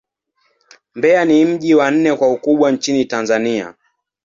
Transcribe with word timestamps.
Mbeya 0.95 1.25
ni 1.25 1.45
mji 1.45 1.75
wa 1.75 1.91
nne 1.91 2.15
kwa 2.15 2.31
ukubwa 2.31 2.71
nchini 2.71 3.05
Tanzania. 3.05 3.75